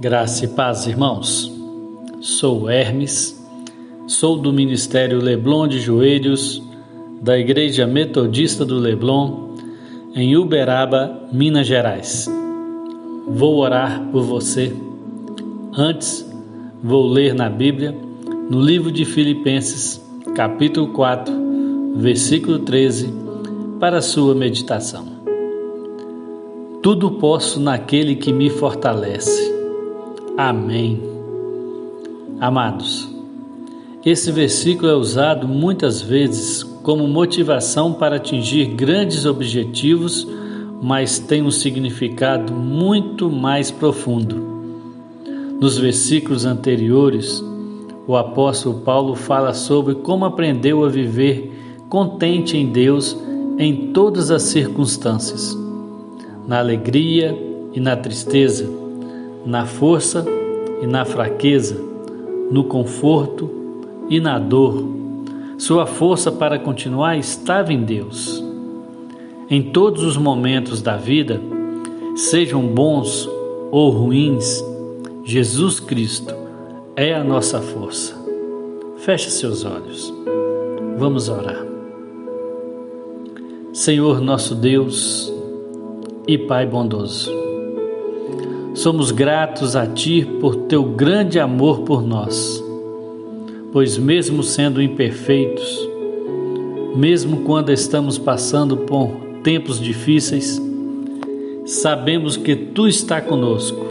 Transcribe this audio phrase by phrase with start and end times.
[0.00, 1.52] Graça e paz, irmãos.
[2.20, 3.44] Sou Hermes,
[4.06, 6.62] sou do Ministério Leblon de Joelhos,
[7.20, 9.56] da Igreja Metodista do Leblon,
[10.14, 12.30] em Uberaba, Minas Gerais.
[13.26, 14.72] Vou orar por você.
[15.76, 16.24] Antes,
[16.80, 17.92] vou ler na Bíblia,
[18.48, 20.00] no livro de Filipenses,
[20.32, 21.34] capítulo 4,
[21.96, 23.12] versículo 13,
[23.80, 25.06] para sua meditação.
[26.84, 29.57] Tudo posso naquele que me fortalece.
[30.38, 31.02] Amém.
[32.38, 33.12] Amados,
[34.06, 40.24] esse versículo é usado muitas vezes como motivação para atingir grandes objetivos,
[40.80, 44.36] mas tem um significado muito mais profundo.
[45.60, 47.44] Nos versículos anteriores,
[48.06, 51.52] o apóstolo Paulo fala sobre como aprendeu a viver
[51.88, 53.18] contente em Deus
[53.58, 55.58] em todas as circunstâncias,
[56.46, 57.36] na alegria
[57.74, 58.86] e na tristeza
[59.48, 60.26] na força
[60.82, 61.80] e na fraqueza,
[62.50, 63.48] no conforto
[64.10, 64.86] e na dor.
[65.56, 68.44] Sua força para continuar estava em Deus.
[69.48, 71.40] Em todos os momentos da vida,
[72.14, 73.26] sejam bons
[73.70, 74.62] ou ruins,
[75.24, 76.34] Jesus Cristo
[76.94, 78.14] é a nossa força.
[78.98, 80.12] Feche seus olhos.
[80.98, 81.64] Vamos orar.
[83.72, 85.32] Senhor nosso Deus
[86.26, 87.32] e Pai bondoso,
[88.78, 92.62] Somos gratos a Ti por Teu grande amor por nós,
[93.72, 95.90] pois, mesmo sendo imperfeitos,
[96.94, 99.10] mesmo quando estamos passando por
[99.42, 100.62] tempos difíceis,
[101.66, 103.84] sabemos que Tu está conosco.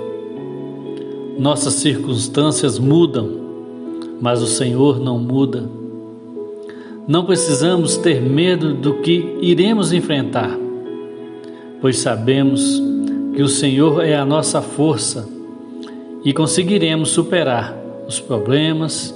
[1.38, 3.30] Nossas circunstâncias mudam,
[4.22, 5.70] mas o Senhor não muda.
[7.06, 10.58] Não precisamos ter medo do que iremos enfrentar,
[11.82, 12.82] pois sabemos
[13.38, 15.30] que o Senhor é a nossa força
[16.26, 19.14] e conseguiremos superar os problemas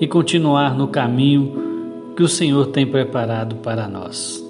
[0.00, 4.40] e continuar no caminho que o Senhor tem preparado para nós.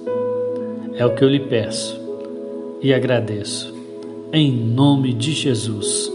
[0.93, 1.99] É o que eu lhe peço
[2.83, 3.75] e agradeço.
[4.31, 6.13] Em nome de Jesus,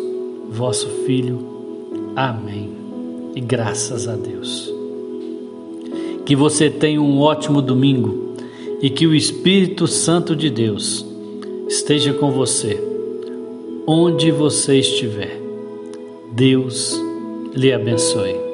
[0.51, 2.11] vosso Filho.
[2.15, 2.69] Amém.
[3.35, 4.71] E graças a Deus.
[6.27, 8.35] Que você tenha um ótimo domingo
[8.83, 11.11] e que o Espírito Santo de Deus
[11.67, 12.79] esteja com você,
[13.87, 15.39] onde você estiver.
[16.31, 16.99] Deus
[17.53, 18.52] lhe abençoe.